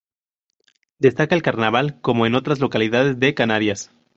Destaca 0.97 1.35
el 1.35 1.43
carnaval 1.43 2.01
como 2.01 2.25
en 2.25 2.33
otras 2.33 2.59
localidades 2.59 3.19
de 3.19 3.35
Canarias. 3.35 3.91